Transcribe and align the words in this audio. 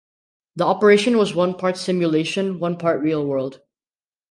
The 0.55 0.65
operation 0.65 1.19
was 1.19 1.35
one 1.35 1.53
part 1.53 1.77
simulation, 1.77 2.57
one 2.57 2.75
part 2.79 3.01
real 3.03 3.23
world. 3.23 3.61